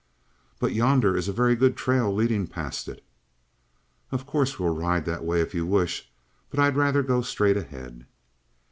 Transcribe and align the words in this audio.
"But 0.59 0.73
yonder 0.73 1.15
is 1.15 1.27
a 1.27 1.31
very 1.31 1.55
good 1.55 1.77
trail 1.77 2.11
leading 2.11 2.47
past 2.47 2.87
it." 2.87 3.05
"Of 4.11 4.25
course 4.25 4.57
we'll 4.59 4.73
ride 4.75 5.05
that 5.05 5.23
way 5.23 5.41
if 5.41 5.53
you 5.53 5.63
wish, 5.63 6.11
but 6.49 6.59
I'd 6.59 6.75
rather 6.75 7.03
go 7.03 7.21
straight 7.21 7.55
ahead." 7.55 8.07